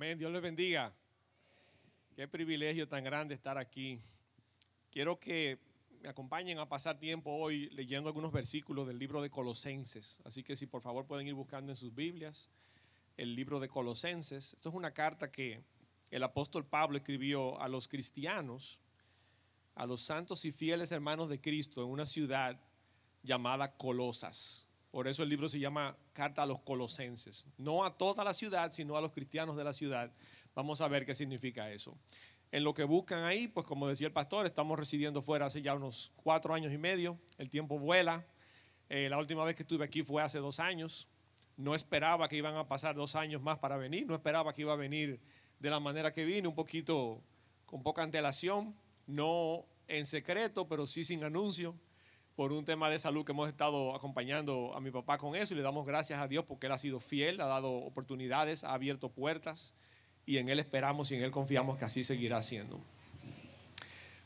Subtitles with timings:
[0.00, 0.94] Amén, Dios les bendiga.
[2.16, 4.00] Qué privilegio tan grande estar aquí.
[4.90, 5.58] Quiero que
[6.00, 10.22] me acompañen a pasar tiempo hoy leyendo algunos versículos del libro de Colosenses.
[10.24, 12.48] Así que si por favor pueden ir buscando en sus Biblias
[13.18, 14.54] el libro de Colosenses.
[14.54, 15.62] Esto es una carta que
[16.10, 18.80] el apóstol Pablo escribió a los cristianos,
[19.74, 22.58] a los santos y fieles hermanos de Cristo en una ciudad
[23.22, 24.69] llamada Colosas.
[24.90, 27.46] Por eso el libro se llama Carta a los Colosenses.
[27.56, 30.12] No a toda la ciudad, sino a los cristianos de la ciudad.
[30.54, 31.96] Vamos a ver qué significa eso.
[32.50, 35.74] En lo que buscan ahí, pues como decía el pastor, estamos residiendo fuera hace ya
[35.74, 37.20] unos cuatro años y medio.
[37.38, 38.26] El tiempo vuela.
[38.88, 41.08] Eh, la última vez que estuve aquí fue hace dos años.
[41.56, 44.08] No esperaba que iban a pasar dos años más para venir.
[44.08, 45.20] No esperaba que iba a venir
[45.60, 47.22] de la manera que vine, un poquito
[47.64, 48.74] con poca antelación.
[49.06, 51.78] No en secreto, pero sí sin anuncio
[52.36, 55.56] por un tema de salud que hemos estado acompañando a mi papá con eso y
[55.56, 59.10] le damos gracias a Dios porque Él ha sido fiel, ha dado oportunidades, ha abierto
[59.10, 59.74] puertas
[60.26, 62.80] y en Él esperamos y en Él confiamos que así seguirá haciendo.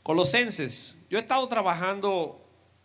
[0.03, 2.41] Colosenses, yo he estado trabajando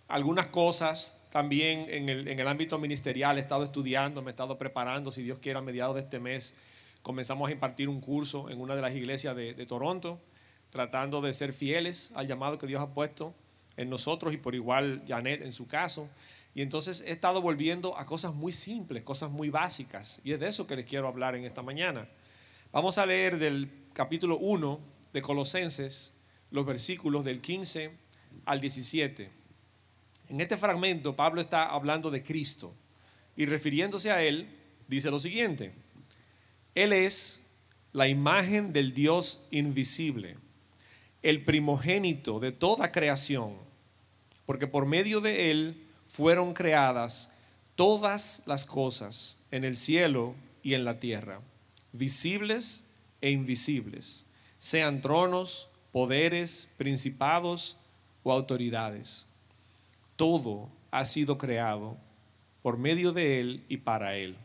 [0.09, 4.59] algunas cosas también en el, en el ámbito ministerial, he estado estudiando, me he estado
[4.59, 6.55] preparando, si Dios quiere a mediados de este mes
[7.03, 10.21] comenzamos a impartir un curso en una de las iglesias de, de Toronto,
[10.71, 13.35] tratando de ser fieles al llamado que Dios ha puesto
[13.81, 16.09] en nosotros y por igual Janet en su caso.
[16.55, 20.21] Y entonces he estado volviendo a cosas muy simples, cosas muy básicas.
[20.25, 22.09] Y es de eso que les quiero hablar en esta mañana.
[22.73, 24.79] Vamos a leer del capítulo 1
[25.13, 26.15] de Colosenses
[26.51, 27.91] los versículos del 15
[28.45, 29.31] al 17.
[30.29, 32.73] En este fragmento Pablo está hablando de Cristo
[33.37, 34.49] y refiriéndose a él
[34.89, 35.73] dice lo siguiente.
[36.75, 37.47] Él es
[37.93, 40.37] la imagen del Dios invisible,
[41.23, 43.57] el primogénito de toda creación,
[44.51, 47.31] porque por medio de Él fueron creadas
[47.77, 50.35] todas las cosas en el cielo
[50.65, 51.41] y en la tierra,
[51.93, 52.87] visibles
[53.21, 54.27] e invisibles,
[54.59, 57.77] sean tronos, poderes, principados
[58.25, 59.27] o autoridades.
[60.17, 61.97] Todo ha sido creado
[62.61, 64.37] por medio de Él y para Él.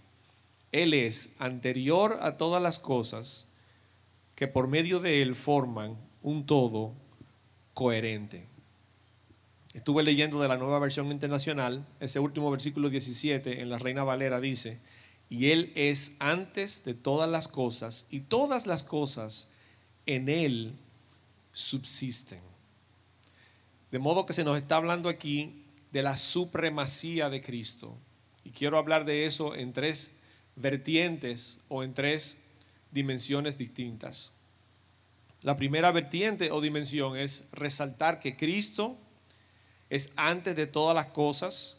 [0.72, 3.48] Él es anterior a todas las cosas
[4.36, 6.94] que por medio de Él forman un todo
[7.74, 8.46] coherente.
[9.76, 14.40] Estuve leyendo de la nueva versión internacional, ese último versículo 17 en la Reina Valera
[14.40, 14.80] dice,
[15.30, 19.50] y Él es antes de todas las cosas, y todas las cosas
[20.06, 20.72] en Él
[21.52, 22.40] subsisten.
[23.92, 27.98] De modo que se nos está hablando aquí de la supremacía de Cristo.
[28.46, 30.20] Y quiero hablar de eso en tres
[30.56, 32.38] vertientes o en tres
[32.92, 34.32] dimensiones distintas.
[35.42, 38.98] La primera vertiente o dimensión es resaltar que Cristo
[39.96, 41.78] es antes de todas las cosas,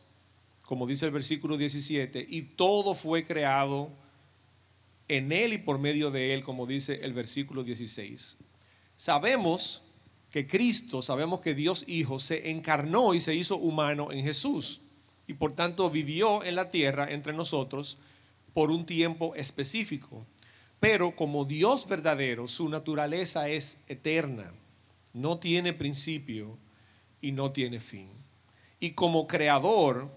[0.62, 3.90] como dice el versículo 17, y todo fue creado
[5.08, 8.36] en Él y por medio de Él, como dice el versículo 16.
[8.96, 9.82] Sabemos
[10.30, 14.80] que Cristo, sabemos que Dios Hijo se encarnó y se hizo humano en Jesús,
[15.28, 17.98] y por tanto vivió en la tierra entre nosotros
[18.54, 20.26] por un tiempo específico.
[20.80, 24.52] Pero como Dios verdadero, su naturaleza es eterna,
[25.12, 26.58] no tiene principio
[27.20, 28.08] y no tiene fin.
[28.80, 30.10] Y como creador,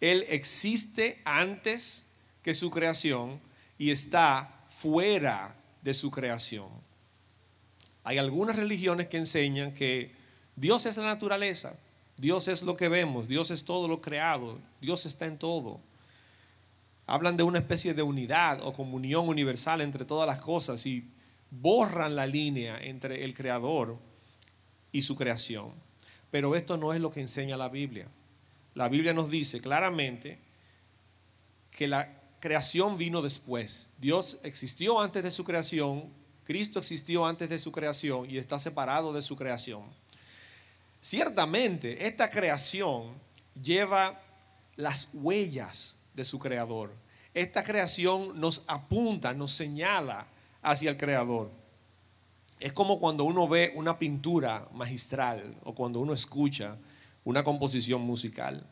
[0.00, 2.06] Él existe antes
[2.42, 3.40] que su creación
[3.78, 6.68] y está fuera de su creación.
[8.04, 10.12] Hay algunas religiones que enseñan que
[10.56, 11.78] Dios es la naturaleza,
[12.16, 15.80] Dios es lo que vemos, Dios es todo lo creado, Dios está en todo.
[17.06, 21.04] Hablan de una especie de unidad o comunión universal entre todas las cosas y
[21.50, 23.98] borran la línea entre el creador
[24.92, 25.70] y su creación.
[26.32, 28.08] Pero esto no es lo que enseña la Biblia.
[28.74, 30.38] La Biblia nos dice claramente
[31.70, 32.08] que la
[32.40, 33.90] creación vino después.
[33.98, 36.10] Dios existió antes de su creación,
[36.42, 39.84] Cristo existió antes de su creación y está separado de su creación.
[41.02, 43.12] Ciertamente, esta creación
[43.62, 44.18] lleva
[44.76, 46.94] las huellas de su creador.
[47.34, 50.26] Esta creación nos apunta, nos señala
[50.62, 51.50] hacia el creador.
[52.62, 56.78] Es como cuando uno ve una pintura magistral o cuando uno escucha
[57.24, 58.64] una composición musical.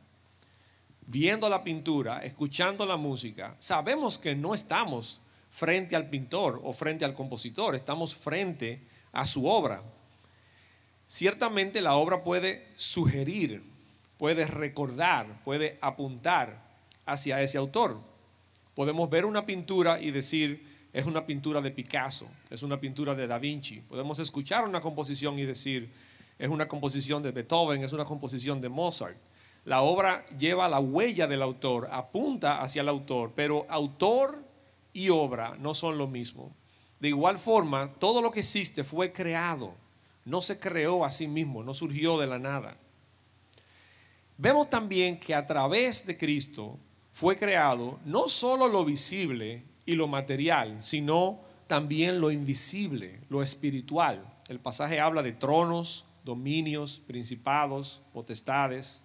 [1.06, 5.20] Viendo la pintura, escuchando la música, sabemos que no estamos
[5.50, 9.82] frente al pintor o frente al compositor, estamos frente a su obra.
[11.08, 13.60] Ciertamente la obra puede sugerir,
[14.18, 16.62] puede recordar, puede apuntar
[17.06, 18.00] hacia ese autor.
[18.76, 23.26] Podemos ver una pintura y decir, es una pintura de Picasso, es una pintura de
[23.26, 23.80] Da Vinci.
[23.80, 25.88] Podemos escuchar una composición y decir,
[26.38, 29.16] es una composición de Beethoven, es una composición de Mozart.
[29.64, 34.42] La obra lleva la huella del autor, apunta hacia el autor, pero autor
[34.92, 36.50] y obra no son lo mismo.
[36.98, 39.74] De igual forma, todo lo que existe fue creado,
[40.24, 42.76] no se creó a sí mismo, no surgió de la nada.
[44.38, 46.78] Vemos también que a través de Cristo
[47.12, 54.24] fue creado no solo lo visible y lo material, sino también lo invisible, lo espiritual.
[54.46, 59.00] El pasaje habla de tronos, dominios, principados, potestades.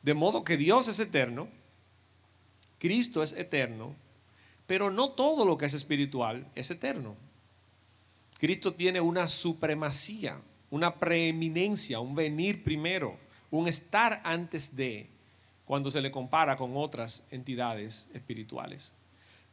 [0.00, 1.48] De modo que Dios es eterno,
[2.78, 3.94] Cristo es eterno,
[4.66, 7.14] pero no todo lo que es espiritual es eterno.
[8.38, 10.40] Cristo tiene una supremacía,
[10.70, 13.18] una preeminencia, un venir primero,
[13.50, 15.10] un estar antes de,
[15.66, 18.92] cuando se le compara con otras entidades espirituales.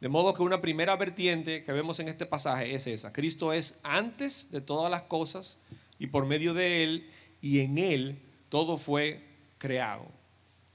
[0.04, 3.10] De modo que una primera vertiente que vemos en este pasaje es esa.
[3.10, 5.56] Cristo es antes de todas las cosas
[5.98, 7.10] y por medio de Él
[7.40, 8.20] y en Él
[8.50, 10.04] todo fue creado.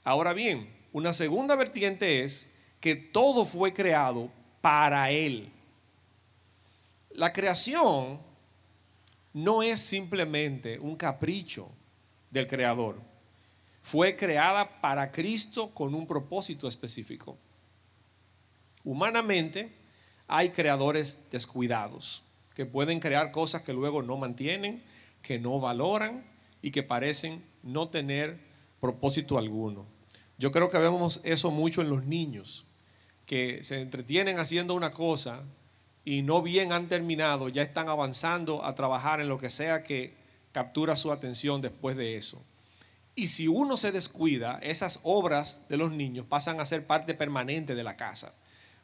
[0.04, 2.48] Ahora bien, una segunda vertiente es
[2.80, 4.31] que todo fue creado
[4.62, 5.52] para Él.
[7.12, 8.20] La creación
[9.31, 11.70] no es simplemente un capricho
[12.31, 13.00] del Creador.
[13.84, 17.38] Fue creada para Cristo con un propósito específico.
[18.84, 19.72] Humanamente
[20.28, 22.24] hay creadores descuidados
[22.54, 24.84] que pueden crear cosas que luego no mantienen,
[25.22, 26.26] que no valoran
[26.62, 28.40] y que parecen no tener
[28.80, 29.86] propósito alguno.
[30.38, 32.66] Yo creo que vemos eso mucho en los niños,
[33.26, 35.44] que se entretienen haciendo una cosa
[36.06, 40.14] y no bien han terminado, ya están avanzando a trabajar en lo que sea que
[40.52, 42.42] captura su atención después de eso.
[43.16, 47.76] Y si uno se descuida, esas obras de los niños pasan a ser parte permanente
[47.76, 48.34] de la casa.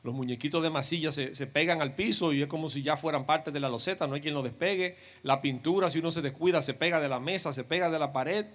[0.06, 3.26] Los muñequitos de masilla se, se, pegan al piso y es como si ya fueran
[3.26, 4.96] parte de la loseta, no hay quien lo despegue.
[5.24, 8.14] La pintura, si uno se descuida, se pega de la mesa, se pega de la
[8.14, 8.46] pared.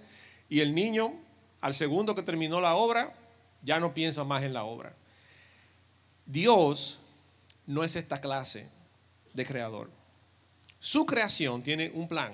[0.47, 1.13] Y el niño,
[1.59, 3.13] al segundo que terminó la obra,
[3.63, 4.95] ya no piensa más en la obra.
[6.25, 7.01] Dios
[7.67, 8.69] no es esta clase
[9.33, 9.89] de creador.
[10.79, 12.33] Su creación tiene un plan,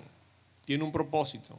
[0.64, 1.58] tiene un propósito.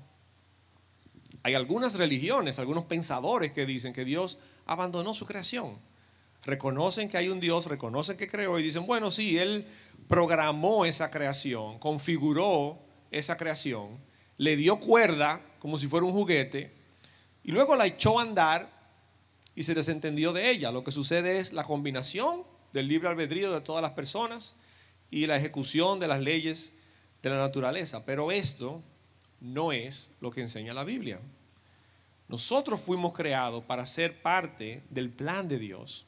[1.43, 5.88] Hay algunas religiones, algunos pensadores que dicen que Dios abandonó su creación
[6.45, 9.67] reconocen que hay un Dios, reconocen que creó y dicen, bueno, sí, Él
[10.09, 12.79] programó esa creación, configuró
[13.11, 13.99] esa creación,
[14.37, 16.73] le dio cuerda como si fuera un juguete
[17.45, 18.71] y luego la echó a andar
[19.55, 20.71] y se desentendió de ella.
[20.71, 24.57] Lo que sucede es la combinación del libre albedrío de todas las personas
[25.11, 26.75] y la ejecución de las leyes
[27.23, 28.05] de la naturaleza.
[28.05, 28.83] Pero esto
[29.41, 31.21] no es lo que enseña la Biblia.
[32.29, 36.07] Nosotros fuimos creados para ser parte del plan de Dios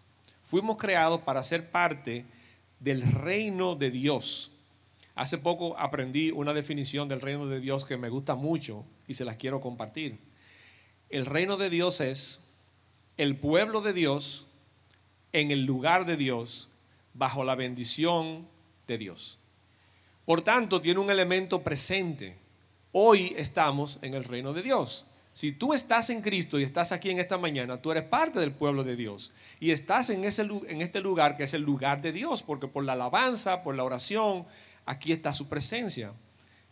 [0.51, 2.25] Fuimos creados para ser parte
[2.81, 4.51] del reino de Dios.
[5.15, 9.25] Hace poco aprendí una definición del reino de Dios que me gusta mucho y se
[9.25, 10.19] las quiero compartir.
[11.09, 12.49] El reino de Dios es
[13.17, 14.49] el pueblo de Dios
[15.33, 16.69] en el lugar de Dios,
[17.15, 18.45] bajo la bendición
[18.89, 19.39] de Dios.
[20.25, 22.37] Por tanto, tiene un elemento presente.
[22.91, 25.07] Hoy estamos en el reino de Dios.
[25.41, 28.53] Si tú estás en Cristo y estás aquí en esta mañana, tú eres parte del
[28.53, 29.33] pueblo de Dios.
[29.59, 32.85] Y estás en, ese, en este lugar que es el lugar de Dios, porque por
[32.85, 34.45] la alabanza, por la oración,
[34.85, 36.13] aquí está su presencia.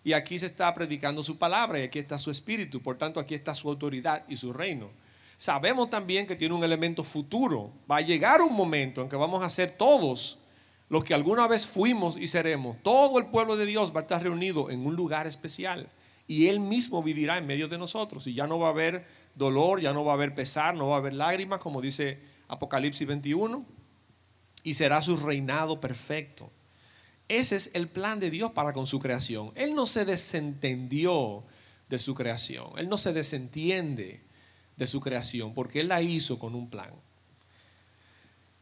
[0.05, 2.82] Y aquí se está predicando su palabra y aquí está su espíritu.
[2.82, 4.91] Por tanto, aquí está su autoridad y su reino.
[5.38, 7.73] Sabemos también que tiene un elemento futuro.
[7.91, 10.41] Va a llegar un momento en que vamos a ser todos
[10.91, 12.76] los que alguna vez fuimos y seremos.
[12.82, 15.89] Todo el pueblo de Dios va a estar reunido en un lugar especial
[16.29, 18.27] y Él mismo vivirá en medio de nosotros.
[18.27, 20.97] Y ya no va a haber dolor, ya no va a haber pesar, no va
[20.97, 23.65] a haber lágrimas, como dice Apocalipsis 21,
[24.63, 26.51] y será su reinado perfecto.
[27.29, 29.53] Ese es el plan de Dios para con su creación.
[29.55, 31.44] Él no se desentendió
[31.89, 34.20] de su creación, Él no se desentiende
[34.77, 36.91] de su creación, porque Él la hizo con un plan.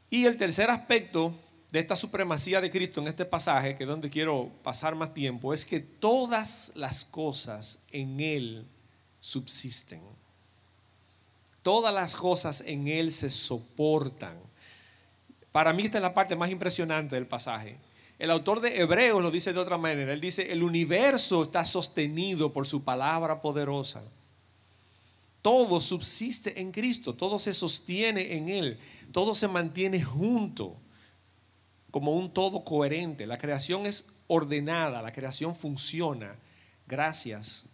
[0.09, 1.35] Y el tercer aspecto
[1.71, 5.53] de esta supremacía de Cristo en este pasaje, que es donde quiero pasar más tiempo,
[5.53, 8.67] es que todas las cosas en Él
[9.21, 10.01] subsisten.
[11.63, 14.39] Todas las cosas en Él se soportan.
[15.51, 17.77] Para mí esta es la parte más impresionante del pasaje.
[18.19, 20.13] El autor de Hebreos lo dice de otra manera.
[20.13, 24.03] Él dice, el universo está sostenido por su palabra poderosa.
[25.43, 28.79] Todo subsiste en Cristo, todo se sostiene en Él,
[29.13, 30.77] todo se mantiene junto
[31.97, 33.27] como un todo coherente.
[33.27, 36.37] La creación es ordenada, la creación funciona
[36.87, 37.65] gracias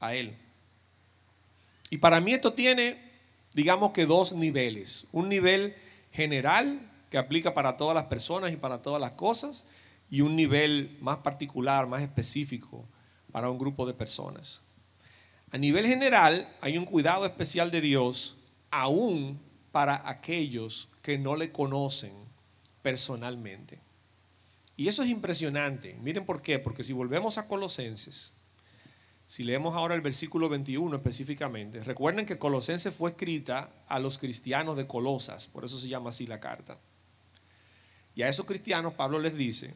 [0.00, 0.34] a Él.
[1.90, 2.96] Y para mí esto tiene,
[3.52, 5.06] digamos que dos niveles.
[5.12, 5.74] Un nivel
[6.12, 6.80] general
[7.10, 9.66] que aplica para todas las personas y para todas las cosas,
[10.10, 12.86] y un nivel más particular, más específico
[13.32, 14.62] para un grupo de personas.
[15.50, 18.38] A nivel general hay un cuidado especial de Dios
[18.70, 19.38] aún
[19.72, 22.31] para aquellos que no le conocen
[22.82, 23.78] personalmente.
[24.76, 25.96] Y eso es impresionante.
[26.02, 26.58] Miren por qué.
[26.58, 28.32] Porque si volvemos a Colosenses,
[29.26, 34.76] si leemos ahora el versículo 21 específicamente, recuerden que Colosenses fue escrita a los cristianos
[34.76, 36.78] de Colosas, por eso se llama así la carta.
[38.14, 39.74] Y a esos cristianos Pablo les dice,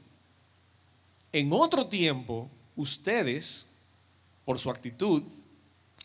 [1.33, 3.69] en otro tiempo ustedes,
[4.45, 5.23] por su actitud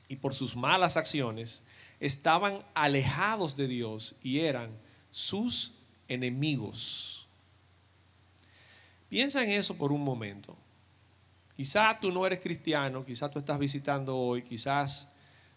[0.08, 1.64] y por sus malas acciones,
[2.00, 4.70] estaban alejados de Dios y eran
[5.10, 5.74] sus
[6.14, 7.28] enemigos.
[9.10, 10.56] Piensa en eso por un momento.
[11.56, 15.14] Quizás tú no eres cristiano, quizás tú estás visitando hoy, quizás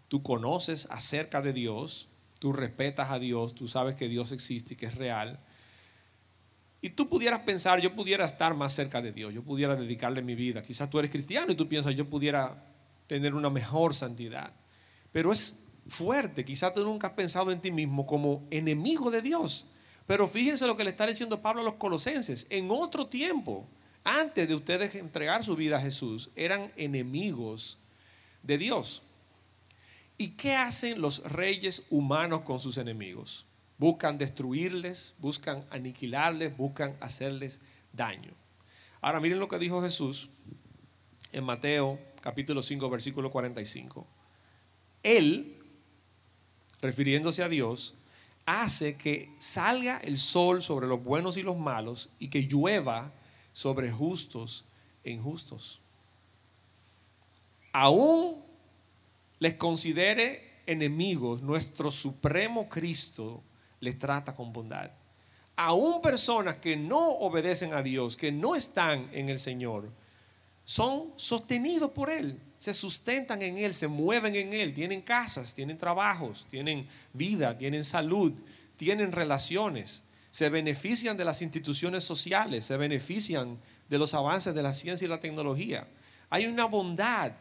[0.09, 2.09] tú conoces acerca de Dios,
[2.39, 5.39] tú respetas a Dios, tú sabes que Dios existe y que es real.
[6.81, 10.35] Y tú pudieras pensar, yo pudiera estar más cerca de Dios, yo pudiera dedicarle mi
[10.35, 10.63] vida.
[10.63, 12.63] Quizás tú eres cristiano y tú piensas, yo pudiera
[13.07, 14.53] tener una mejor santidad.
[15.11, 19.67] Pero es fuerte, quizás tú nunca has pensado en ti mismo como enemigo de Dios.
[20.07, 22.47] Pero fíjense lo que le está diciendo Pablo a los colosenses.
[22.51, 23.67] En otro tiempo,
[24.05, 27.79] antes de ustedes entregar su vida a Jesús, eran enemigos
[28.43, 29.03] de Dios.
[30.19, 33.47] ¿Y qué hacen los reyes humanos con sus enemigos?
[33.79, 37.61] Buscan destruirles, buscan aniquilarles, buscan hacerles
[37.93, 38.33] daño.
[39.01, 40.29] Ahora miren lo que dijo Jesús
[41.33, 44.07] en Mateo capítulo 5 versículo 45.
[45.03, 45.59] Él,
[46.81, 47.95] refiriéndose a Dios,
[48.47, 53.13] hace que salga el sol sobre los buenos y los malos y que llueva
[53.53, 54.65] sobre justos
[55.03, 55.81] e injustos.
[57.73, 58.43] Aún
[59.39, 63.43] les considere enemigos, nuestro supremo Cristo
[63.81, 64.91] les trata con bondad.
[65.57, 69.89] Aún personas que no obedecen a Dios, que no están en el Señor,
[70.65, 75.77] son sostenidos por Él, se sustentan en Él, se mueven en Él, tienen casas, tienen
[75.77, 78.33] trabajos, tienen vida, tienen salud,
[78.79, 83.59] tienen relaciones, se benefician de las instituciones sociales, se benefician
[83.91, 85.87] de los avances de la ciencia y la tecnología.
[86.31, 87.33] Hay una bondad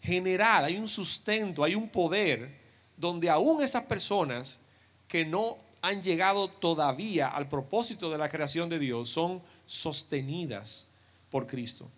[0.00, 2.56] general, hay un sustento, hay un poder
[2.96, 4.60] donde aún esas personas
[5.08, 10.86] que no han llegado todavía al propósito de la creación de Dios son sostenidas
[11.28, 11.90] por Cristo.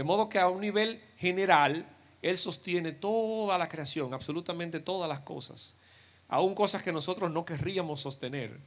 [0.00, 1.86] De modo que a un nivel general,
[2.22, 5.74] Él sostiene toda la creación, absolutamente todas las cosas,
[6.26, 8.58] aún cosas que nosotros no querríamos sostener,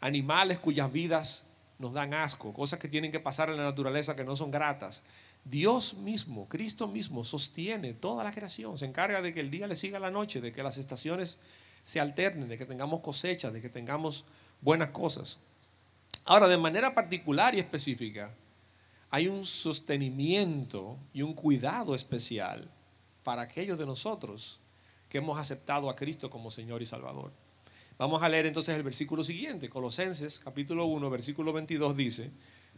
[0.00, 4.24] animales cuyas vidas nos dan asco, cosas que tienen que pasar en la naturaleza que
[4.24, 5.02] no son gratas.
[5.44, 9.76] Dios mismo, Cristo mismo, sostiene toda la creación, se encarga de que el día le
[9.76, 11.36] siga la noche, de que las estaciones
[11.84, 14.24] se alternen, de que tengamos cosechas, de que tengamos
[14.62, 15.40] buenas cosas.
[16.24, 18.30] Ahora, de manera particular y específica,
[19.10, 22.70] hay un sostenimiento y un cuidado especial
[23.24, 24.60] para aquellos de nosotros
[25.08, 27.32] que hemos aceptado a Cristo como Señor y Salvador.
[27.98, 32.30] Vamos a leer entonces el versículo siguiente, Colosenses capítulo 1, versículo 22 dice,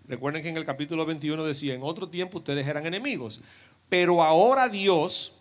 [0.09, 3.41] recuerden que en el capítulo 21 decía, en otro tiempo ustedes eran enemigos,
[3.89, 5.35] pero ahora Dios,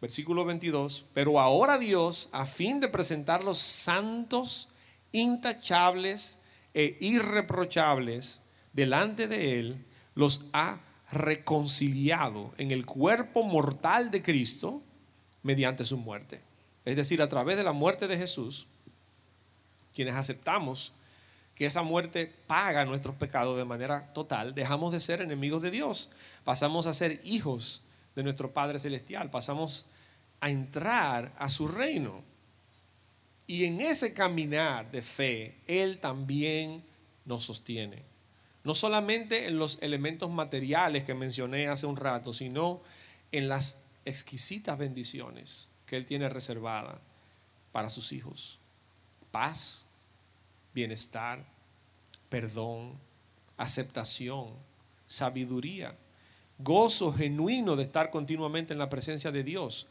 [0.00, 4.68] versículo 22, pero ahora Dios, a fin de presentarlos santos,
[5.10, 6.38] intachables
[6.72, 9.84] e irreprochables delante de Él,
[10.16, 10.80] los ha
[11.12, 14.82] reconciliado en el cuerpo mortal de Cristo
[15.44, 16.40] mediante su muerte.
[16.84, 18.66] Es decir, a través de la muerte de Jesús,
[19.94, 20.92] quienes aceptamos
[21.54, 26.10] que esa muerte paga nuestros pecados de manera total, dejamos de ser enemigos de Dios,
[26.44, 27.82] pasamos a ser hijos
[28.14, 29.86] de nuestro Padre Celestial, pasamos
[30.40, 32.22] a entrar a su reino.
[33.46, 36.82] Y en ese caminar de fe, Él también
[37.24, 38.15] nos sostiene.
[38.66, 42.82] No solamente en los elementos materiales que mencioné hace un rato, sino
[43.30, 46.98] en las exquisitas bendiciones que Él tiene reservada
[47.70, 48.58] para sus hijos.
[49.30, 49.84] Paz,
[50.74, 51.44] bienestar,
[52.28, 52.90] perdón,
[53.56, 54.48] aceptación,
[55.06, 55.94] sabiduría,
[56.58, 59.86] gozo genuino de estar continuamente en la presencia de Dios,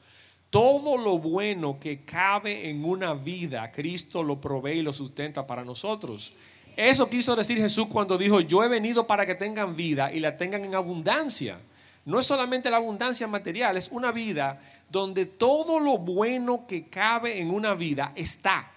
[0.49, 5.63] todo lo bueno que cabe en una vida, Cristo lo provee y lo sustenta para
[5.63, 6.33] nosotros.
[6.75, 10.37] Eso quiso decir Jesús cuando dijo, yo he venido para que tengan vida y la
[10.37, 11.57] tengan en abundancia.
[12.03, 17.39] No es solamente la abundancia material, es una vida donde todo lo bueno que cabe
[17.39, 18.71] en una vida está.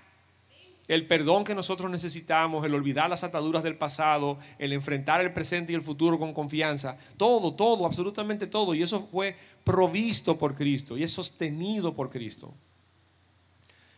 [0.86, 5.72] El perdón que nosotros necesitamos, el olvidar las ataduras del pasado, el enfrentar el presente
[5.72, 8.74] y el futuro con confianza, todo, todo, absolutamente todo.
[8.74, 12.54] Y eso fue provisto por Cristo y es sostenido por Cristo.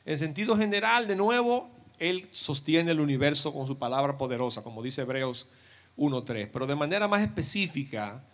[0.04, 5.02] En sentido general, de nuevo, Él sostiene el universo con su palabra poderosa, como dice
[5.02, 5.46] Hebreos
[5.98, 6.48] 1.3.
[6.50, 8.24] Pero de manera más específica,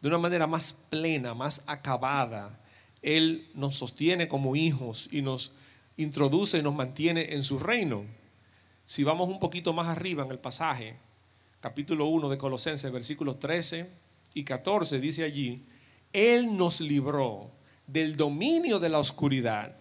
[0.00, 2.58] de una manera más plena, más acabada,
[3.02, 5.52] Él nos sostiene como hijos y nos
[5.98, 8.04] introduce y nos mantiene en su reino.
[8.86, 10.96] Si vamos un poquito más arriba en el pasaje,
[11.60, 13.86] capítulo 1 de Colosenses, versículos 13
[14.32, 15.62] y 14, dice allí,
[16.14, 17.50] Él nos libró
[17.86, 19.76] del dominio de la oscuridad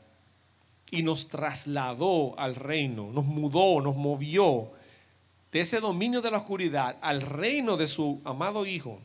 [0.91, 4.71] y nos trasladó al reino, nos mudó, nos movió
[5.51, 8.99] de ese dominio de la oscuridad al reino de su amado Hijo,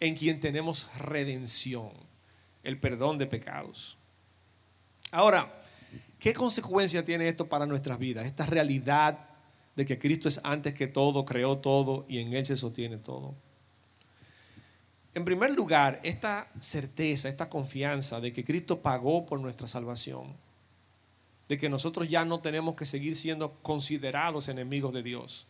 [0.00, 1.90] en quien tenemos redención,
[2.62, 3.96] el perdón de pecados.
[5.10, 5.52] Ahora,
[6.18, 8.26] ¿qué consecuencia tiene esto para nuestras vidas?
[8.26, 9.18] Esta realidad
[9.76, 13.34] de que Cristo es antes que todo, creó todo y en Él se sostiene todo.
[15.14, 20.32] En primer lugar, esta certeza, esta confianza de que Cristo pagó por nuestra salvación,
[21.50, 25.48] de que nosotros ya no tenemos que seguir siendo considerados enemigos de Dios.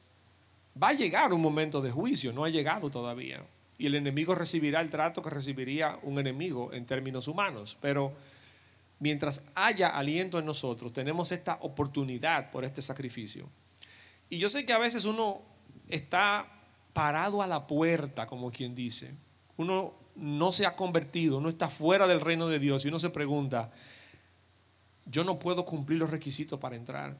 [0.82, 3.44] Va a llegar un momento de juicio, no ha llegado todavía.
[3.76, 7.76] Y el enemigo recibirá el trato que recibiría un enemigo en términos humanos.
[7.82, 8.14] Pero
[8.98, 13.46] mientras haya aliento en nosotros, tenemos esta oportunidad por este sacrificio.
[14.30, 15.42] Y yo sé que a veces uno
[15.90, 16.46] está
[16.94, 19.14] parado a la puerta, como quien dice.
[19.58, 23.10] Uno no se ha convertido, uno está fuera del reino de Dios y uno se
[23.10, 23.70] pregunta,
[25.10, 27.16] yo no puedo cumplir los requisitos para entrar.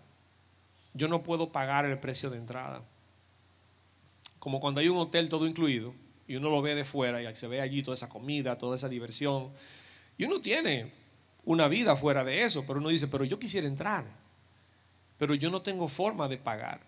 [0.95, 2.83] Yo no puedo pagar el precio de entrada.
[4.39, 5.93] Como cuando hay un hotel todo incluido
[6.29, 8.89] y uno lo ve de fuera y se ve allí toda esa comida, toda esa
[8.89, 9.51] diversión.
[10.17, 10.93] Y uno tiene
[11.45, 14.05] una vida fuera de eso, pero uno dice, pero yo quisiera entrar,
[15.19, 16.81] pero yo no tengo forma de pagar.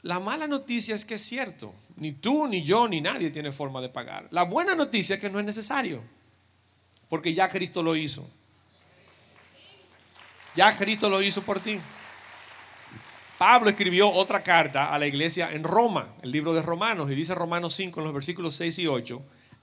[0.00, 3.80] La mala noticia es que es cierto, ni tú, ni yo, ni nadie tiene forma
[3.80, 4.28] de pagar.
[4.30, 6.02] La buena noticia es que no es necesario,
[7.08, 8.30] porque ya Cristo lo hizo.
[10.54, 11.80] Ya Cristo lo hizo por ti.
[13.38, 17.34] Pablo escribió otra carta a la iglesia en Roma, el libro de Romanos, y dice
[17.34, 19.20] Romanos 5 en los versículos 6 y 8,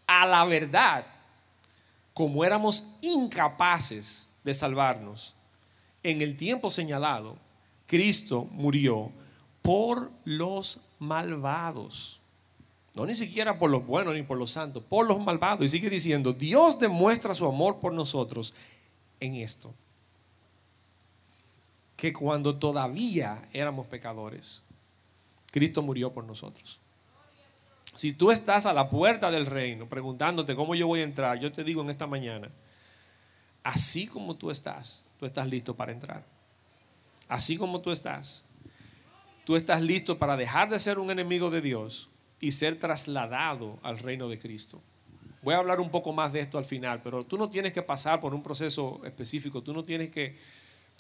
[0.08, 1.06] a la verdad,
[2.14, 5.34] como éramos incapaces de salvarnos,
[6.04, 7.38] en el tiempo señalado,
[7.88, 9.12] Cristo murió
[9.62, 12.20] por los malvados.
[12.96, 15.64] No ni siquiera por los buenos ni por los santos, por los malvados.
[15.64, 18.54] Y sigue diciendo, Dios demuestra su amor por nosotros
[19.22, 19.74] en esto
[22.02, 24.64] que cuando todavía éramos pecadores,
[25.52, 26.80] Cristo murió por nosotros.
[27.94, 31.52] Si tú estás a la puerta del reino preguntándote cómo yo voy a entrar, yo
[31.52, 32.50] te digo en esta mañana,
[33.62, 36.24] así como tú estás, tú estás listo para entrar.
[37.28, 38.46] Así como tú estás,
[39.46, 42.10] tú estás listo para dejar de ser un enemigo de Dios
[42.40, 44.82] y ser trasladado al reino de Cristo.
[45.44, 47.84] Voy a hablar un poco más de esto al final, pero tú no tienes que
[47.84, 50.36] pasar por un proceso específico, tú no tienes que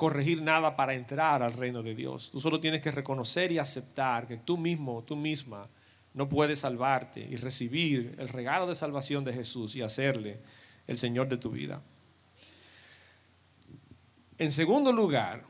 [0.01, 2.31] corregir nada para entrar al reino de Dios.
[2.31, 5.69] Tú solo tienes que reconocer y aceptar que tú mismo, tú misma,
[6.15, 10.39] no puedes salvarte y recibir el regalo de salvación de Jesús y hacerle
[10.87, 11.83] el Señor de tu vida.
[14.39, 15.43] En segundo lugar,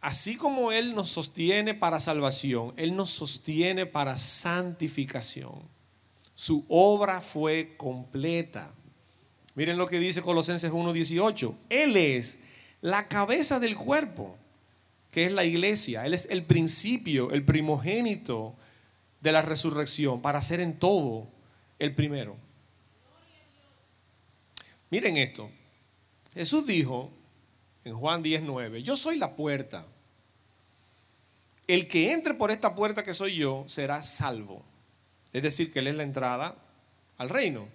[0.00, 5.62] así como Él nos sostiene para salvación, Él nos sostiene para santificación.
[6.34, 8.68] Su obra fue completa.
[9.54, 11.54] Miren lo que dice Colosenses 1.18.
[11.70, 12.40] Él es
[12.86, 14.36] la cabeza del cuerpo,
[15.10, 16.06] que es la iglesia.
[16.06, 18.54] Él es el principio, el primogénito
[19.20, 21.26] de la resurrección, para ser en todo
[21.80, 22.36] el primero.
[24.90, 25.50] Miren esto.
[26.32, 27.10] Jesús dijo
[27.84, 29.84] en Juan 19, yo soy la puerta.
[31.66, 34.62] El que entre por esta puerta que soy yo será salvo.
[35.32, 36.54] Es decir, que Él es la entrada
[37.18, 37.66] al reino.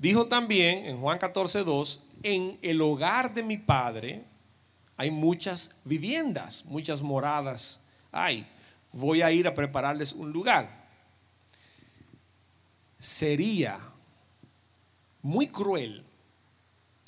[0.00, 4.24] Dijo también en Juan 14, 2, en el hogar de mi padre
[4.96, 7.82] hay muchas viviendas, muchas moradas.
[8.10, 8.46] Hay,
[8.92, 10.88] voy a ir a prepararles un lugar.
[12.98, 13.78] Sería
[15.20, 16.02] muy cruel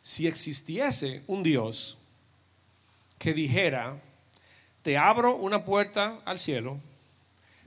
[0.02, 1.96] si existiese un Dios
[3.18, 3.98] que dijera,
[4.82, 6.78] te abro una puerta al cielo,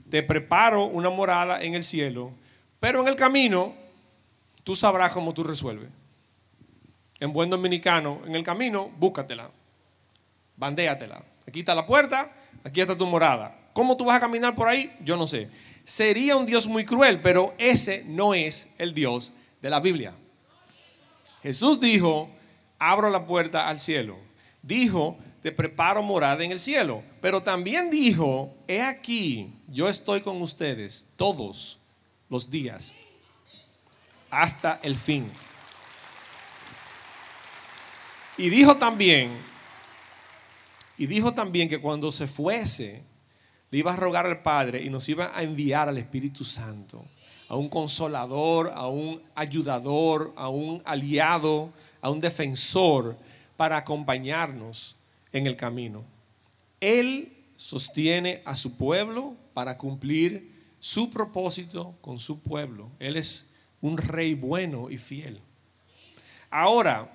[0.08, 2.30] te preparo una morada en el cielo,
[2.78, 3.85] pero en el camino
[4.66, 5.88] tú sabrás cómo tú resuelves.
[7.20, 9.48] En buen dominicano, en el camino, búscatela,
[10.56, 11.22] bandéatela.
[11.46, 13.56] Aquí está la puerta, aquí está tu morada.
[13.72, 14.92] ¿Cómo tú vas a caminar por ahí?
[15.04, 15.48] Yo no sé.
[15.84, 20.16] Sería un Dios muy cruel, pero ese no es el Dios de la Biblia.
[21.44, 22.28] Jesús dijo,
[22.80, 24.18] abro la puerta al cielo.
[24.62, 27.04] Dijo, te preparo morada en el cielo.
[27.20, 31.78] Pero también dijo, he aquí, yo estoy con ustedes todos
[32.28, 32.96] los días
[34.42, 35.30] hasta el fin.
[38.38, 39.30] Y dijo también,
[40.98, 43.02] y dijo también que cuando se fuese,
[43.70, 47.04] le iba a rogar al Padre y nos iba a enviar al Espíritu Santo,
[47.48, 53.16] a un consolador, a un ayudador, a un aliado, a un defensor
[53.56, 54.96] para acompañarnos
[55.32, 56.04] en el camino.
[56.80, 62.90] Él sostiene a su pueblo para cumplir su propósito con su pueblo.
[62.98, 63.55] Él es
[63.86, 65.40] un rey bueno y fiel.
[66.50, 67.10] Ahora,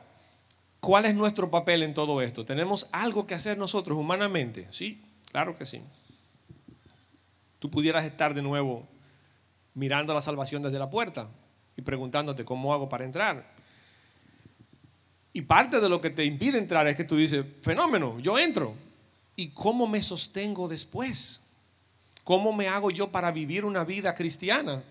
[0.79, 2.45] ¿cuál es nuestro papel en todo esto?
[2.45, 4.67] ¿Tenemos algo que hacer nosotros humanamente?
[4.71, 5.81] Sí, claro que sí.
[7.60, 8.88] Tú pudieras estar de nuevo
[9.73, 11.29] mirando la salvación desde la puerta
[11.77, 13.53] y preguntándote cómo hago para entrar.
[15.34, 18.75] Y parte de lo que te impide entrar es que tú dices, fenómeno, yo entro.
[19.36, 21.41] ¿Y cómo me sostengo después?
[22.23, 24.84] ¿Cómo me hago yo para vivir una vida cristiana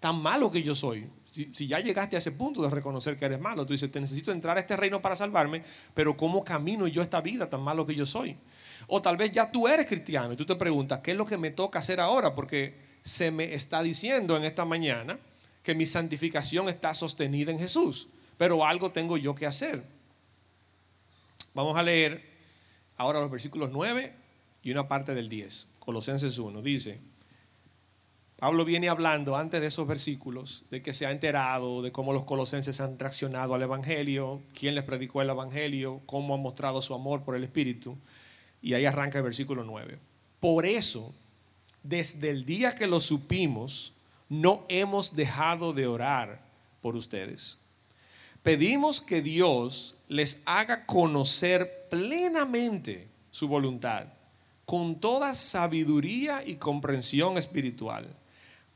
[0.00, 1.08] tan malo que yo soy?
[1.34, 4.30] Si, ya llegaste a ese punto de reconocer que eres malo, tú dices, te necesito
[4.30, 7.96] entrar a este reino para salvarme, pero ¿cómo camino yo esta vida tan malo que
[7.96, 8.36] yo soy?
[8.86, 11.36] O tal vez ya tú eres cristiano y tú te preguntas, ¿qué es lo que
[11.36, 12.36] me toca hacer ahora?
[12.36, 15.18] Porque se me está diciendo en esta mañana
[15.64, 18.06] que mi santificación está sostenida en Jesús,
[18.38, 19.82] pero algo tengo yo que hacer.
[21.52, 22.24] Vamos a leer
[22.96, 24.12] ahora los versículos 9
[24.62, 25.66] y una parte del 10.
[25.80, 27.00] Colosenses 1 dice,
[28.38, 32.24] Pablo viene hablando antes de esos versículos de que se ha enterado de cómo los
[32.24, 37.22] colosenses han reaccionado al Evangelio, quién les predicó el Evangelio, cómo han mostrado su amor
[37.22, 37.96] por el Espíritu.
[38.60, 39.98] Y ahí arranca el versículo 9.
[40.40, 41.14] Por eso,
[41.82, 43.94] desde el día que lo supimos,
[44.28, 46.42] no hemos dejado de orar
[46.82, 47.58] por ustedes.
[48.42, 54.06] Pedimos que Dios les haga conocer plenamente su voluntad,
[54.66, 58.06] con toda sabiduría y comprensión espiritual,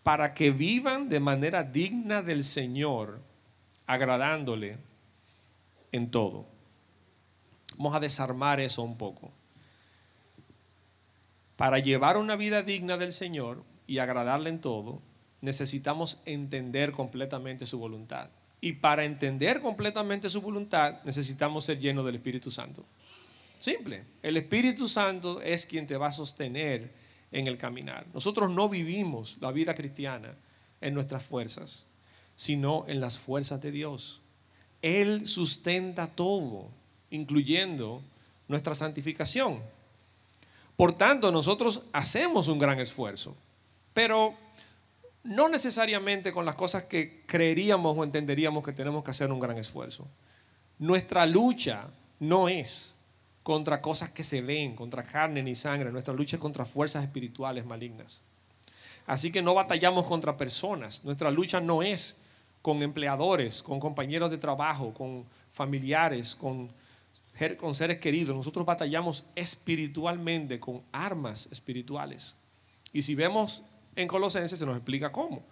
[0.03, 3.21] para que vivan de manera digna del Señor,
[3.87, 4.77] agradándole
[5.93, 6.47] en todo.
[7.77, 9.31] Vamos a desarmar eso un poco.
[11.57, 15.01] Para llevar una vida digna del Señor y agradarle en todo,
[15.41, 18.29] necesitamos entender completamente su voluntad.
[18.61, 22.85] Y para entender completamente su voluntad necesitamos ser llenos del Espíritu Santo.
[23.59, 24.05] Simple.
[24.23, 26.91] El Espíritu Santo es quien te va a sostener
[27.33, 28.07] en el caminar.
[28.14, 30.35] Nosotros no vivimos la vida cristiana
[30.81, 31.87] en nuestras fuerzas,
[32.37, 34.23] sino en las fuerzas de Dios.
[34.83, 36.69] Él sustenta todo,
[37.11, 38.03] incluyendo
[38.47, 39.61] nuestra santificación.
[40.77, 43.37] Por tanto, nosotros hacemos un gran esfuerzo,
[43.93, 44.35] pero
[45.25, 49.59] no necesariamente con las cosas que creeríamos o entenderíamos que tenemos que hacer un gran
[49.59, 50.07] esfuerzo.
[50.79, 51.87] Nuestra lucha
[52.21, 52.95] no es
[53.49, 57.65] contra cosas que se ven, contra carne ni sangre, nuestra lucha es contra fuerzas espirituales
[57.65, 58.21] malignas.
[59.07, 62.25] Así que no batallamos contra personas, nuestra lucha no es
[62.61, 66.69] con empleadores, con compañeros de trabajo, con familiares, con,
[67.59, 68.37] con seres queridos.
[68.37, 72.35] Nosotros batallamos espiritualmente con armas espirituales.
[72.93, 73.63] Y si vemos
[73.97, 75.43] en Colosenses se nos explica cómo.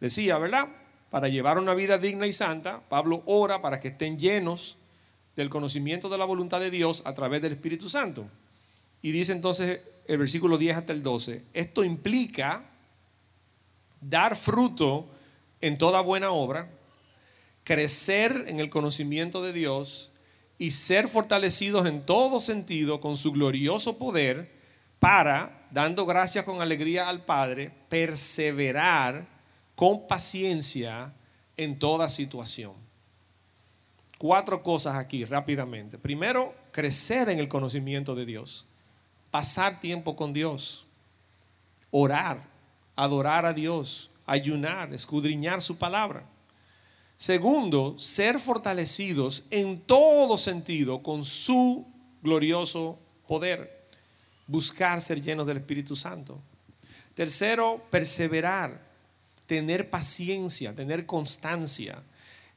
[0.00, 0.66] Decía, ¿verdad?
[1.10, 4.78] Para llevar una vida digna y santa, Pablo ora para que estén llenos
[5.38, 8.26] del conocimiento de la voluntad de Dios a través del Espíritu Santo.
[9.02, 12.64] Y dice entonces el versículo 10 hasta el 12, esto implica
[14.00, 15.06] dar fruto
[15.60, 16.68] en toda buena obra,
[17.62, 20.10] crecer en el conocimiento de Dios
[20.58, 24.50] y ser fortalecidos en todo sentido con su glorioso poder
[24.98, 29.24] para dando gracias con alegría al Padre, perseverar
[29.76, 31.12] con paciencia
[31.56, 32.87] en toda situación.
[34.18, 35.96] Cuatro cosas aquí rápidamente.
[35.96, 38.66] Primero, crecer en el conocimiento de Dios,
[39.30, 40.86] pasar tiempo con Dios,
[41.90, 42.42] orar,
[42.96, 46.24] adorar a Dios, ayunar, escudriñar su palabra.
[47.16, 51.86] Segundo, ser fortalecidos en todo sentido con su
[52.22, 53.86] glorioso poder
[54.46, 56.40] buscar ser llenos del Espíritu Santo.
[57.14, 58.80] Tercero, perseverar,
[59.46, 62.02] tener paciencia, tener constancia.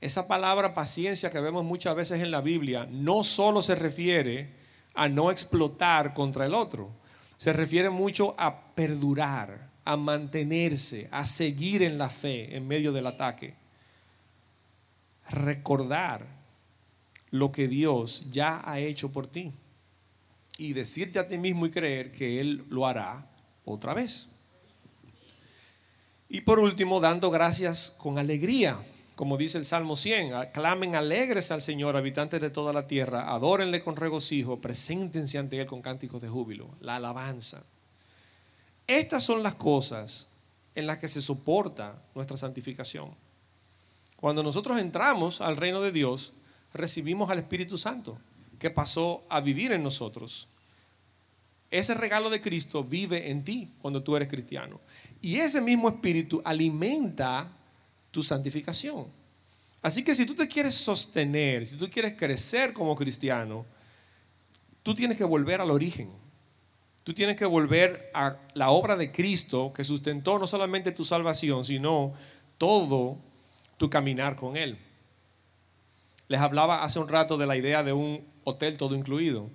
[0.02, 4.50] Esa palabra paciencia que vemos muchas veces en la Biblia no solo se refiere
[4.96, 6.90] a no explotar contra el otro,
[7.38, 13.06] se refiere mucho a perdurar, a mantenerse, a seguir en la fe en medio del
[13.06, 13.54] ataque.
[15.30, 16.26] Recordar
[17.30, 19.52] lo que Dios ya ha hecho por ti
[20.58, 23.26] y decirte a ti mismo y creer que Él lo hará
[23.66, 24.28] otra vez.
[26.28, 28.78] Y por último, dando gracias con alegría,
[29.16, 33.82] como dice el Salmo 100, aclamen alegres al Señor, habitantes de toda la tierra, adórenle
[33.82, 37.62] con regocijo, preséntense ante Él con cánticos de júbilo, la alabanza.
[38.88, 40.28] Estas son las cosas
[40.76, 43.10] en las que se soporta nuestra santificación.
[44.18, 46.34] Cuando nosotros entramos al reino de Dios,
[46.74, 48.18] recibimos al Espíritu Santo,
[48.60, 50.48] que pasó a vivir en nosotros.
[51.72, 54.80] Ese regalo de Cristo vive en ti cuando tú eres cristiano.
[55.22, 57.50] Y ese mismo espíritu alimenta
[58.12, 59.08] tu santificación.
[59.82, 63.66] Así que si tú te quieres sostener, si tú quieres crecer como cristiano,
[64.84, 66.12] tú tienes que volver al origen.
[67.04, 71.66] Tú tienes que volver a la obra de Cristo que sustentó no solamente tu salvación,
[71.66, 72.14] sino
[72.60, 73.18] todo
[73.78, 74.78] tu caminar con Él.
[76.28, 79.50] Les hablaba hace un rato de la idea de un hotel todo incluido.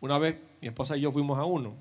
[0.00, 1.74] Una vez mi esposa y yo fuimos a uno.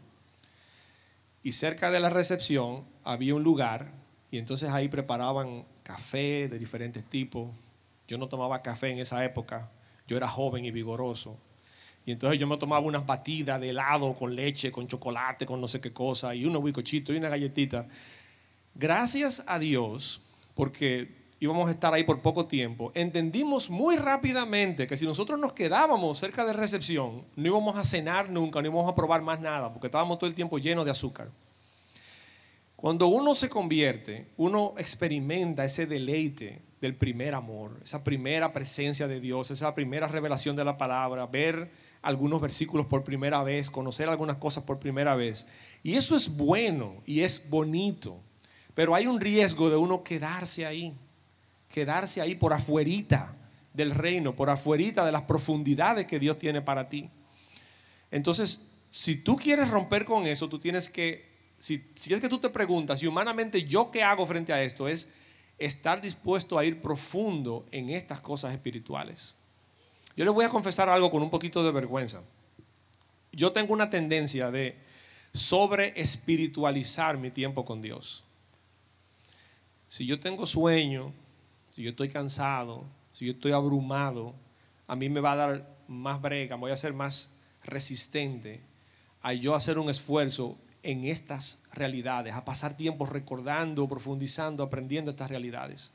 [1.43, 3.91] Y cerca de la recepción había un lugar
[4.31, 7.49] y entonces ahí preparaban café de diferentes tipos.
[8.07, 9.69] Yo no tomaba café en esa época.
[10.07, 11.37] Yo era joven y vigoroso.
[12.05, 15.67] Y entonces yo me tomaba unas batidas de helado con leche, con chocolate, con no
[15.67, 17.87] sé qué cosa, y unos bicochitos y una galletita.
[18.73, 20.21] Gracias a Dios,
[20.55, 25.53] porque íbamos a estar ahí por poco tiempo, entendimos muy rápidamente que si nosotros nos
[25.53, 29.73] quedábamos cerca de recepción, no íbamos a cenar nunca, no íbamos a probar más nada,
[29.73, 31.29] porque estábamos todo el tiempo llenos de azúcar.
[32.81, 39.19] Cuando uno se convierte, uno experimenta ese deleite del primer amor, esa primera presencia de
[39.19, 41.69] Dios, esa primera revelación de la palabra, ver
[42.01, 45.45] algunos versículos por primera vez, conocer algunas cosas por primera vez.
[45.83, 48.19] Y eso es bueno y es bonito,
[48.73, 50.95] pero hay un riesgo de uno quedarse ahí,
[51.71, 53.37] quedarse ahí por afuerita
[53.75, 57.11] del reino, por afuerita de las profundidades que Dios tiene para ti.
[58.09, 61.30] Entonces, si tú quieres romper con eso, tú tienes que,
[61.61, 61.75] si,
[62.09, 65.09] es que tú te preguntas, si humanamente yo qué hago frente a esto, es
[65.59, 69.35] estar dispuesto a ir profundo en estas cosas espirituales.
[70.17, 72.23] Yo les voy a confesar algo con un poquito de vergüenza.
[73.31, 74.75] Yo tengo una tendencia de
[75.35, 78.23] sobre espiritualizar mi tiempo con Dios.
[79.87, 81.13] Si yo tengo sueño,
[81.69, 84.33] si yo estoy cansado, si yo estoy abrumado,
[84.87, 88.61] a mí me va a dar más brega, voy a ser más resistente
[89.21, 95.29] a yo hacer un esfuerzo en estas realidades, a pasar tiempo recordando, profundizando, aprendiendo estas
[95.29, 95.93] realidades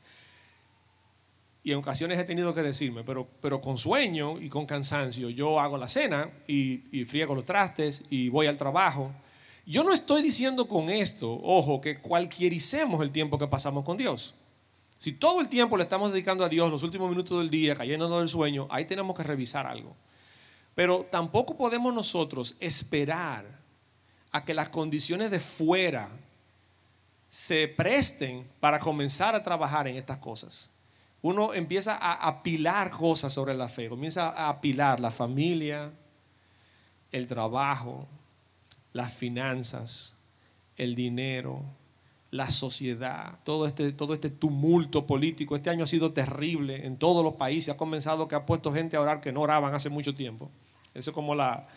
[1.67, 5.59] y en ocasiones he tenido que decirme, pero, pero con sueño y con cansancio, yo
[5.59, 9.11] hago la cena y, y friego los trastes y voy al trabajo.
[9.65, 14.33] Yo no estoy diciendo con esto, ojo, que cualquiericemos el tiempo que pasamos con Dios.
[14.97, 18.19] Si todo el tiempo le estamos dedicando a Dios los últimos minutos del día, cayéndonos
[18.19, 19.93] del sueño, ahí tenemos que revisar algo.
[20.73, 23.45] Pero tampoco podemos nosotros esperar
[24.37, 26.09] a que las condiciones de fuera
[27.29, 30.71] se presten para comenzar a trabajar en estas cosas
[31.21, 35.91] uno empieza a apilar cosas sobre la fe, comienza a apilar la familia,
[37.11, 38.07] el trabajo,
[38.93, 40.13] las finanzas,
[40.77, 41.61] el dinero,
[42.29, 45.55] la sociedad, todo este, todo este tumulto político.
[45.55, 47.73] Este año ha sido terrible en todos los países.
[47.73, 50.51] Ha comenzado que ha puesto gente a orar que no oraban hace mucho tiempo.
[50.93, 51.67] Eso es como la,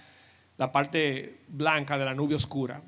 [0.61, 2.81] la parte blanca de la nube oscura.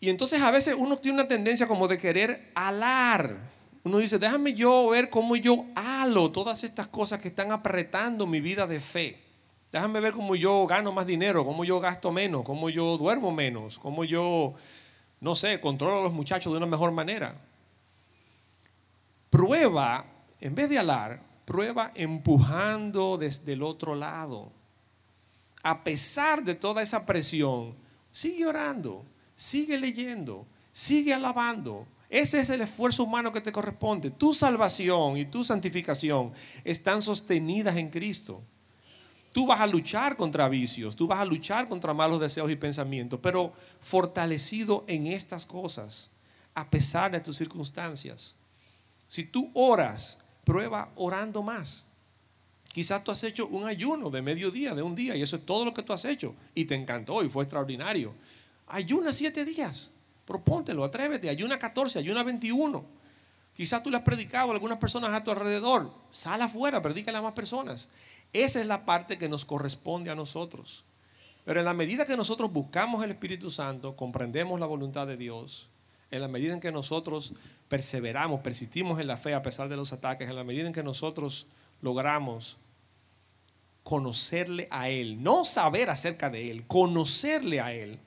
[0.00, 3.52] Y entonces a veces uno tiene una tendencia como de querer alar
[3.84, 8.40] uno dice, déjame yo ver cómo yo halo todas estas cosas que están apretando mi
[8.40, 9.20] vida de fe.
[9.72, 13.78] Déjame ver cómo yo gano más dinero, cómo yo gasto menos, cómo yo duermo menos,
[13.78, 14.54] cómo yo,
[15.20, 17.34] no sé, controlo a los muchachos de una mejor manera.
[19.30, 20.04] Prueba,
[20.40, 24.52] en vez de alar, prueba empujando desde el otro lado.
[25.62, 27.74] A pesar de toda esa presión,
[28.10, 34.10] sigue orando, sigue leyendo, sigue alabando, ese es el esfuerzo humano que te corresponde.
[34.10, 36.30] Tu salvación y tu santificación
[36.62, 38.42] están sostenidas en Cristo.
[39.32, 43.18] Tú vas a luchar contra vicios, tú vas a luchar contra malos deseos y pensamientos,
[43.22, 46.10] pero fortalecido en estas cosas,
[46.54, 48.34] a pesar de tus circunstancias.
[49.08, 51.86] Si tú oras, prueba orando más.
[52.72, 55.64] Quizás tú has hecho un ayuno de mediodía, de un día, y eso es todo
[55.64, 58.14] lo que tú has hecho, y te encantó y fue extraordinario.
[58.66, 59.90] Ayuna siete días.
[60.24, 62.84] Propóntelo, atrévete, ayuna 14, ayuna 21.
[63.54, 65.92] Quizás tú le has predicado a algunas personas a tu alrededor.
[66.08, 67.90] Sal afuera, predícale a más personas.
[68.32, 70.84] Esa es la parte que nos corresponde a nosotros.
[71.44, 75.68] Pero en la medida que nosotros buscamos el Espíritu Santo, comprendemos la voluntad de Dios,
[76.10, 77.34] en la medida en que nosotros
[77.68, 80.82] perseveramos, persistimos en la fe a pesar de los ataques, en la medida en que
[80.82, 81.46] nosotros
[81.82, 82.56] logramos
[83.82, 87.98] conocerle a Él, no saber acerca de Él, conocerle a Él,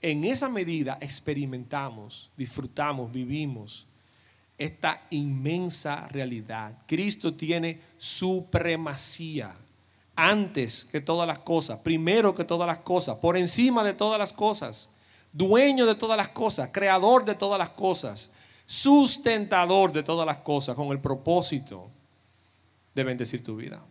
[0.00, 3.86] en esa medida experimentamos, disfrutamos, vivimos
[4.56, 6.76] esta inmensa realidad.
[6.86, 9.54] Cristo tiene supremacía
[10.16, 14.32] antes que todas las cosas, primero que todas las cosas, por encima de todas las
[14.32, 14.88] cosas,
[15.32, 18.30] dueño de todas las cosas, creador de todas las cosas,
[18.66, 21.90] sustentador de todas las cosas, con el propósito
[22.98, 23.84] de bendecir tu vida.